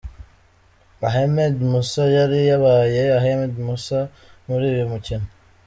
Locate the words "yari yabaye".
2.17-3.01